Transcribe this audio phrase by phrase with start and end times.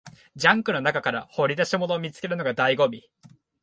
[0.35, 3.07] ジャンクの中から掘り出し物を見つけるのが醍醐味